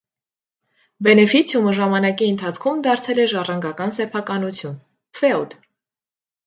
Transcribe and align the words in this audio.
Բենեֆիցիումը 1.07 1.75
ժամանակի 1.81 2.31
ընթացքում 2.33 2.81
դարձել 2.89 3.23
է 3.25 3.29
ժառանգական 3.35 3.95
սեփականություն՝ 4.01 4.85
ֆեոդ։ 5.21 5.57